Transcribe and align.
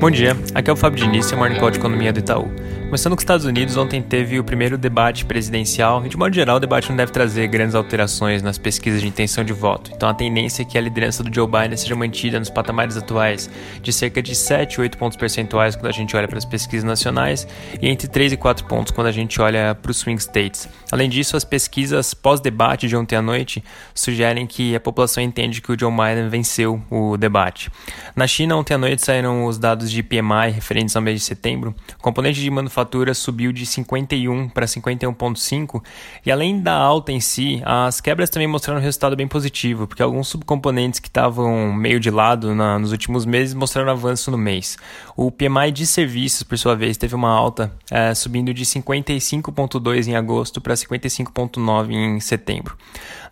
Bom 0.00 0.10
dia, 0.10 0.36
aqui 0.54 0.68
é 0.68 0.72
o 0.72 0.76
Fábio 0.76 0.98
Diniz, 0.98 1.32
é 1.32 1.34
o 1.34 1.38
Morning 1.38 1.58
Call 1.58 1.70
de 1.70 1.78
Economia 1.78 2.12
do 2.12 2.18
Itaú. 2.18 2.50
Começando 2.94 3.14
com 3.14 3.18
os 3.18 3.22
Estados 3.24 3.44
Unidos, 3.44 3.76
ontem 3.76 4.00
teve 4.00 4.38
o 4.38 4.44
primeiro 4.44 4.78
debate 4.78 5.24
presidencial 5.24 6.00
de 6.04 6.16
modo 6.16 6.32
geral, 6.32 6.58
o 6.58 6.60
debate 6.60 6.88
não 6.90 6.96
deve 6.96 7.10
trazer 7.10 7.48
grandes 7.48 7.74
alterações 7.74 8.40
nas 8.40 8.56
pesquisas 8.56 9.00
de 9.00 9.08
intenção 9.08 9.42
de 9.42 9.52
voto. 9.52 9.90
Então, 9.92 10.08
a 10.08 10.14
tendência 10.14 10.62
é 10.62 10.64
que 10.64 10.78
a 10.78 10.80
liderança 10.80 11.20
do 11.20 11.34
Joe 11.34 11.44
Biden 11.44 11.76
seja 11.76 11.96
mantida 11.96 12.38
nos 12.38 12.50
patamares 12.50 12.96
atuais 12.96 13.50
de 13.82 13.92
cerca 13.92 14.22
de 14.22 14.32
7 14.36 14.80
8 14.80 14.96
pontos 14.96 15.16
percentuais 15.16 15.74
quando 15.74 15.88
a 15.88 15.92
gente 15.92 16.16
olha 16.16 16.28
para 16.28 16.38
as 16.38 16.44
pesquisas 16.44 16.84
nacionais 16.84 17.48
e 17.82 17.88
entre 17.88 18.06
3 18.06 18.34
e 18.34 18.36
4 18.36 18.64
pontos 18.66 18.92
quando 18.92 19.08
a 19.08 19.12
gente 19.12 19.42
olha 19.42 19.74
para 19.74 19.90
os 19.90 19.96
swing 19.96 20.22
states. 20.22 20.68
Além 20.92 21.10
disso, 21.10 21.36
as 21.36 21.42
pesquisas 21.42 22.14
pós-debate 22.14 22.86
de 22.86 22.96
ontem 22.96 23.16
à 23.16 23.22
noite 23.22 23.64
sugerem 23.92 24.46
que 24.46 24.72
a 24.76 24.78
população 24.78 25.20
entende 25.20 25.60
que 25.60 25.72
o 25.72 25.76
Joe 25.76 25.90
Biden 25.90 26.28
venceu 26.28 26.80
o 26.88 27.16
debate. 27.16 27.72
Na 28.14 28.28
China, 28.28 28.54
ontem 28.54 28.74
à 28.74 28.78
noite 28.78 29.04
saíram 29.04 29.46
os 29.46 29.58
dados 29.58 29.90
de 29.90 30.00
PMI 30.00 30.52
referentes 30.54 30.94
ao 30.94 31.02
mês 31.02 31.18
de 31.18 31.26
setembro. 31.26 31.74
O 31.98 32.00
componente 32.00 32.40
de 32.40 32.48
manufatura 32.48 32.83
manufatura 32.84 33.14
subiu 33.14 33.52
de 33.52 33.64
51 33.64 34.48
para 34.50 34.66
51,5 34.66 35.82
e 36.24 36.30
além 36.30 36.60
da 36.60 36.74
alta 36.74 37.10
em 37.10 37.20
si, 37.20 37.62
as 37.64 38.00
quebras 38.00 38.28
também 38.28 38.46
mostraram 38.46 38.80
um 38.80 38.82
resultado 38.82 39.16
bem 39.16 39.26
positivo, 39.26 39.86
porque 39.86 40.02
alguns 40.02 40.28
subcomponentes 40.28 41.00
que 41.00 41.08
estavam 41.08 41.72
meio 41.72 41.98
de 41.98 42.10
lado 42.10 42.54
na, 42.54 42.78
nos 42.78 42.92
últimos 42.92 43.24
meses 43.24 43.54
mostraram 43.54 43.90
avanço 43.90 44.30
no 44.30 44.38
mês. 44.38 44.76
O 45.16 45.30
PMI 45.30 45.72
de 45.72 45.86
serviços, 45.86 46.42
por 46.42 46.58
sua 46.58 46.76
vez, 46.76 46.96
teve 46.96 47.14
uma 47.14 47.30
alta, 47.30 47.72
é, 47.90 48.14
subindo 48.14 48.52
de 48.52 48.64
55,2 48.64 50.06
em 50.06 50.16
agosto 50.16 50.60
para 50.60 50.74
55,9 50.74 51.90
em 51.90 52.20
setembro. 52.20 52.76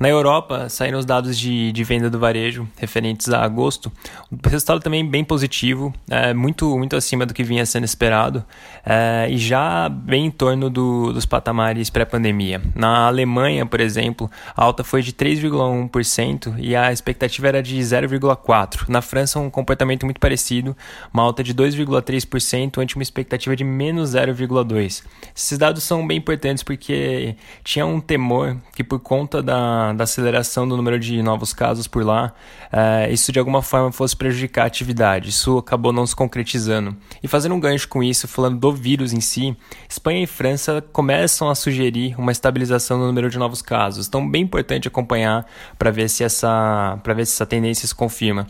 Na 0.00 0.08
Europa, 0.08 0.70
saíram 0.70 0.98
os 0.98 1.04
dados 1.04 1.38
de, 1.38 1.70
de 1.72 1.84
venda 1.84 2.08
do 2.08 2.18
varejo 2.18 2.66
referentes 2.78 3.28
a 3.28 3.44
agosto. 3.44 3.92
O 4.30 4.48
resultado 4.48 4.80
também 4.80 5.06
bem 5.06 5.22
positivo, 5.22 5.92
é, 6.08 6.32
muito, 6.32 6.78
muito 6.78 6.96
acima 6.96 7.26
do 7.26 7.34
que 7.34 7.44
vinha 7.44 7.66
sendo 7.66 7.84
esperado. 7.84 8.42
É, 8.82 9.26
e 9.30 9.36
já 9.40 9.88
bem 9.88 10.26
em 10.26 10.30
torno 10.30 10.68
do, 10.68 11.12
dos 11.12 11.26
patamares 11.26 11.90
pré-pandemia. 11.90 12.60
Na 12.74 13.06
Alemanha, 13.06 13.64
por 13.64 13.80
exemplo, 13.80 14.30
a 14.56 14.62
alta 14.62 14.84
foi 14.84 15.02
de 15.02 15.12
3,1% 15.12 16.56
e 16.58 16.76
a 16.76 16.92
expectativa 16.92 17.48
era 17.48 17.62
de 17.62 17.78
0,4%. 17.78 18.88
Na 18.88 19.00
França, 19.00 19.38
um 19.38 19.50
comportamento 19.50 20.04
muito 20.04 20.20
parecido, 20.20 20.76
uma 21.12 21.22
alta 21.22 21.42
de 21.42 21.54
2,3% 21.54 22.78
ante 22.78 22.96
uma 22.96 23.02
expectativa 23.02 23.56
de 23.56 23.64
menos 23.64 24.14
0,2%. 24.14 25.04
Esses 25.34 25.58
dados 25.58 25.82
são 25.82 26.06
bem 26.06 26.18
importantes 26.18 26.62
porque 26.62 27.34
tinha 27.64 27.86
um 27.86 28.00
temor 28.00 28.56
que, 28.74 28.84
por 28.84 29.00
conta 29.00 29.42
da, 29.42 29.92
da 29.92 30.04
aceleração 30.04 30.68
do 30.68 30.76
número 30.76 30.98
de 30.98 31.22
novos 31.22 31.52
casos 31.52 31.86
por 31.86 32.04
lá, 32.04 32.32
uh, 32.72 33.12
isso 33.12 33.32
de 33.32 33.38
alguma 33.38 33.62
forma 33.62 33.90
fosse 33.92 34.16
prejudicar 34.16 34.64
a 34.64 34.66
atividade. 34.66 35.30
Isso 35.30 35.58
acabou 35.58 35.92
não 35.92 36.06
se 36.06 36.14
concretizando. 36.14 36.96
E 37.22 37.28
fazendo 37.28 37.54
um 37.54 37.60
gancho 37.60 37.88
com 37.88 38.02
isso, 38.02 38.28
falando 38.28 38.58
do 38.58 38.72
vírus 38.72 39.12
em 39.12 39.19
em 39.20 39.22
si, 39.22 39.56
Espanha 39.88 40.22
e 40.22 40.26
França 40.26 40.82
começam 40.92 41.50
a 41.50 41.54
sugerir 41.54 42.14
uma 42.18 42.32
estabilização 42.32 42.98
no 42.98 43.06
número 43.06 43.28
de 43.28 43.38
novos 43.38 43.60
casos. 43.60 44.08
Então, 44.08 44.28
bem 44.28 44.42
importante 44.42 44.88
acompanhar 44.88 45.46
para 45.78 45.90
ver 45.90 46.08
se 46.08 46.24
essa 46.24 46.98
para 47.02 47.12
ver 47.12 47.26
se 47.26 47.34
essa 47.34 47.46
tendência 47.46 47.86
se 47.86 47.94
confirma. 47.94 48.46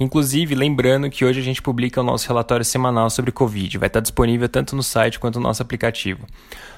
Inclusive, 0.00 0.54
lembrando 0.54 1.10
que 1.10 1.24
hoje 1.24 1.40
a 1.40 1.42
gente 1.42 1.60
publica 1.60 2.00
o 2.00 2.04
nosso 2.04 2.26
relatório 2.26 2.64
semanal 2.64 3.10
sobre 3.10 3.30
Covid. 3.30 3.78
Vai 3.78 3.88
estar 3.88 4.00
disponível 4.00 4.48
tanto 4.48 4.74
no 4.74 4.82
site 4.82 5.20
quanto 5.20 5.38
no 5.38 5.42
nosso 5.42 5.62
aplicativo. 5.62 6.26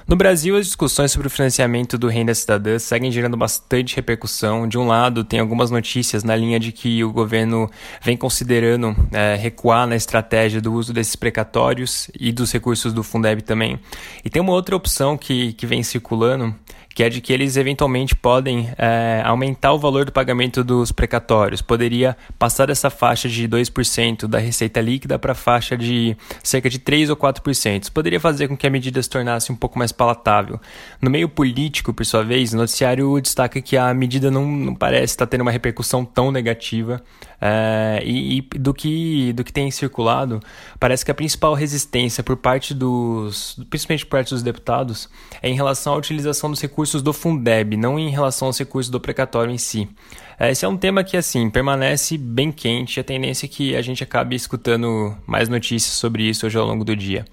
No 0.07 0.15
Brasil, 0.15 0.55
as 0.55 0.65
discussões 0.65 1.11
sobre 1.11 1.27
o 1.27 1.29
financiamento 1.29 1.97
do 1.97 2.07
Renda 2.07 2.33
Cidadã 2.33 2.79
seguem 2.79 3.11
gerando 3.11 3.35
bastante 3.35 3.93
repercussão. 3.93 4.65
De 4.65 4.77
um 4.77 4.87
lado, 4.87 5.21
tem 5.21 5.37
algumas 5.37 5.69
notícias 5.69 6.23
na 6.23 6.33
linha 6.33 6.57
de 6.57 6.71
que 6.71 7.03
o 7.03 7.11
governo 7.11 7.69
vem 8.01 8.15
considerando 8.15 8.95
é, 9.11 9.35
recuar 9.35 9.85
na 9.85 9.97
estratégia 9.97 10.61
do 10.61 10.71
uso 10.71 10.93
desses 10.93 11.17
precatórios 11.17 12.09
e 12.17 12.31
dos 12.31 12.53
recursos 12.53 12.93
do 12.93 13.03
Fundeb 13.03 13.36
também. 13.41 13.79
E 14.23 14.29
tem 14.29 14.41
uma 14.41 14.53
outra 14.53 14.75
opção 14.75 15.17
que, 15.17 15.53
que 15.53 15.65
vem 15.65 15.83
circulando, 15.83 16.53
que 16.97 17.03
é 17.03 17.09
de 17.09 17.21
que 17.21 17.31
eles 17.31 17.57
eventualmente 17.57 18.15
podem 18.15 18.71
é, 18.75 19.21
aumentar 19.23 19.71
o 19.71 19.77
valor 19.77 20.03
do 20.03 20.11
pagamento 20.11 20.63
dos 20.63 20.91
precatórios. 20.91 21.61
Poderia 21.61 22.17
passar 22.39 22.65
dessa 22.65 22.89
faixa 22.89 23.29
de 23.29 23.47
2% 23.47 24.25
da 24.25 24.39
receita 24.39 24.81
líquida 24.81 25.19
para 25.19 25.33
a 25.33 25.35
faixa 25.35 25.77
de 25.77 26.17
cerca 26.41 26.67
de 26.67 26.79
3 26.79 27.11
ou 27.11 27.15
4%. 27.15 27.83
Isso 27.83 27.91
poderia 27.91 28.19
fazer 28.19 28.47
com 28.47 28.57
que 28.57 28.65
a 28.65 28.69
medida 28.71 28.99
se 28.99 29.07
tornasse 29.07 29.51
um 29.51 29.55
pouco 29.55 29.77
mais 29.77 29.91
palatável. 29.91 30.59
No 30.99 31.11
meio 31.11 31.29
político, 31.29 31.93
por 31.93 32.03
sua 32.03 32.23
vez, 32.23 32.51
o 32.53 32.57
noticiário 32.57 33.21
destaca 33.21 33.61
que 33.61 33.77
a 33.77 33.93
medida 33.93 34.31
não, 34.31 34.47
não 34.47 34.73
parece 34.73 35.13
estar 35.13 35.27
tendo 35.27 35.41
uma 35.41 35.51
repercussão 35.51 36.03
tão 36.03 36.31
negativa 36.31 37.03
é, 37.39 38.01
e, 38.03 38.39
e, 38.39 38.41
do, 38.57 38.73
que, 38.73 39.31
do 39.33 39.43
que 39.43 39.53
tem 39.53 39.69
circulado, 39.69 40.39
parece 40.79 41.05
que 41.05 41.11
a 41.11 41.13
principal 41.13 41.53
resistência 41.53 42.23
por 42.23 42.37
parte 42.37 42.73
dos, 42.73 43.55
principalmente 43.69 44.05
por 44.05 44.11
parte 44.11 44.29
dos 44.31 44.41
deputados, 44.41 45.07
é 45.43 45.47
em 45.47 45.53
relação 45.53 45.93
à 45.93 45.97
utilização 45.97 46.49
dos 46.49 46.59
recursos 46.59 46.86
do 46.95 47.13
Fundeb, 47.13 47.75
não 47.77 47.99
em 47.99 48.09
relação 48.09 48.47
aos 48.47 48.57
recursos 48.57 48.89
do 48.89 48.99
precatório 48.99 49.51
em 49.51 49.57
si. 49.57 49.87
É, 50.39 50.51
esse 50.51 50.65
é 50.65 50.67
um 50.67 50.77
tema 50.77 51.03
que, 51.03 51.17
assim, 51.17 51.49
permanece 51.49 52.17
bem 52.17 52.51
quente, 52.51 52.99
a 52.99 53.03
tendência 53.03 53.45
é 53.45 53.49
que 53.49 53.75
a 53.75 53.81
gente 53.81 54.03
acabe 54.03 54.35
escutando 54.35 55.15
mais 55.25 55.49
notícias 55.49 55.93
sobre 55.93 56.23
isso 56.23 56.45
hoje 56.45 56.57
ao 56.57 56.65
longo 56.65 56.83
do 56.83 56.95
dia. 56.95 57.25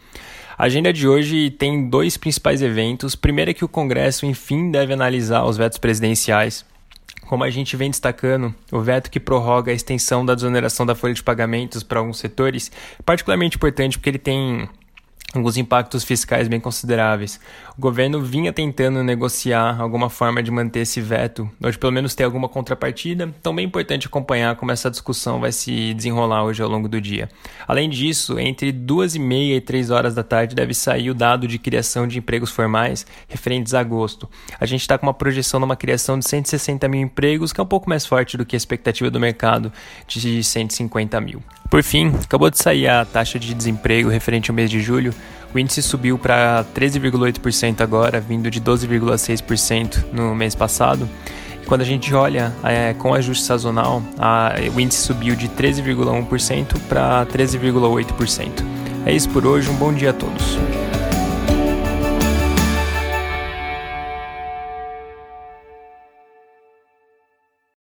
A 0.56 0.64
agenda 0.64 0.92
de 0.92 1.06
hoje 1.06 1.50
tem 1.50 1.88
dois 1.88 2.16
principais 2.16 2.62
eventos. 2.62 3.16
Primeiro 3.16 3.50
é 3.50 3.54
que 3.54 3.64
o 3.64 3.68
Congresso, 3.68 4.24
enfim, 4.24 4.70
deve 4.70 4.92
analisar 4.92 5.44
os 5.44 5.56
vetos 5.56 5.78
presidenciais 5.78 6.64
como 7.26 7.42
a 7.42 7.50
gente 7.50 7.76
vem 7.76 7.90
destacando, 7.90 8.54
o 8.70 8.80
veto 8.80 9.10
que 9.10 9.18
prorroga 9.18 9.72
a 9.72 9.74
extensão 9.74 10.24
da 10.24 10.34
desoneração 10.34 10.84
da 10.84 10.94
folha 10.94 11.14
de 11.14 11.22
pagamentos 11.22 11.82
para 11.82 11.98
alguns 11.98 12.18
setores 12.18 12.70
particularmente 13.04 13.56
importante 13.56 13.98
porque 13.98 14.10
ele 14.10 14.18
tem 14.18 14.68
alguns 15.38 15.56
impactos 15.56 16.04
fiscais 16.04 16.48
bem 16.48 16.60
consideráveis. 16.60 17.40
O 17.76 17.80
governo 17.80 18.20
vinha 18.20 18.52
tentando 18.52 19.02
negociar 19.02 19.80
alguma 19.80 20.08
forma 20.08 20.42
de 20.42 20.50
manter 20.50 20.80
esse 20.80 21.00
veto, 21.00 21.50
ou 21.62 21.70
de 21.70 21.78
pelo 21.78 21.92
menos 21.92 22.14
ter 22.14 22.24
alguma 22.24 22.48
contrapartida, 22.48 23.32
então 23.38 23.54
bem 23.54 23.66
importante 23.66 24.06
acompanhar 24.06 24.56
como 24.56 24.70
essa 24.70 24.90
discussão 24.90 25.40
vai 25.40 25.52
se 25.52 25.92
desenrolar 25.94 26.44
hoje 26.44 26.62
ao 26.62 26.68
longo 26.68 26.88
do 26.88 27.00
dia. 27.00 27.28
Além 27.66 27.90
disso, 27.90 28.38
entre 28.38 28.70
duas 28.70 29.14
e 29.14 29.18
meia 29.18 29.56
e 29.56 29.60
três 29.60 29.90
horas 29.90 30.14
da 30.14 30.22
tarde 30.22 30.54
deve 30.54 30.74
sair 30.74 31.10
o 31.10 31.14
dado 31.14 31.48
de 31.48 31.58
criação 31.58 32.06
de 32.06 32.18
empregos 32.18 32.50
formais 32.50 33.06
referentes 33.28 33.74
a 33.74 33.80
agosto. 33.80 34.28
A 34.60 34.66
gente 34.66 34.82
está 34.82 34.96
com 34.96 35.06
uma 35.06 35.14
projeção 35.14 35.60
de 35.60 35.64
uma 35.64 35.76
criação 35.76 36.18
de 36.18 36.28
160 36.28 36.88
mil 36.88 37.00
empregos, 37.00 37.52
que 37.52 37.60
é 37.60 37.62
um 37.62 37.66
pouco 37.66 37.88
mais 37.88 38.06
forte 38.06 38.36
do 38.36 38.46
que 38.46 38.54
a 38.54 38.58
expectativa 38.58 39.10
do 39.10 39.18
mercado 39.18 39.72
de 40.06 40.42
150 40.42 41.20
mil. 41.20 41.42
Por 41.70 41.82
fim, 41.82 42.12
acabou 42.22 42.50
de 42.50 42.58
sair 42.58 42.86
a 42.86 43.04
taxa 43.04 43.38
de 43.38 43.52
desemprego 43.52 44.08
referente 44.08 44.50
ao 44.50 44.54
mês 44.54 44.70
de 44.70 44.80
julho. 44.80 45.12
O 45.54 45.58
índice 45.58 45.80
subiu 45.82 46.18
para 46.18 46.64
13,8% 46.74 47.80
agora, 47.80 48.20
vindo 48.20 48.50
de 48.50 48.60
12,6% 48.60 50.04
no 50.12 50.34
mês 50.34 50.52
passado. 50.52 51.08
E 51.62 51.66
quando 51.66 51.82
a 51.82 51.84
gente 51.84 52.12
olha 52.12 52.52
é, 52.64 52.92
com 52.94 53.14
ajuste 53.14 53.44
sazonal, 53.44 54.02
a, 54.18 54.52
o 54.74 54.80
índice 54.80 55.02
subiu 55.02 55.36
de 55.36 55.48
13,1% 55.48 56.76
para 56.88 57.24
13,8%. 57.26 58.48
É 59.06 59.12
isso 59.12 59.28
por 59.30 59.46
hoje, 59.46 59.70
um 59.70 59.76
bom 59.76 59.92
dia 59.92 60.10
a 60.10 60.12
todos. 60.12 60.58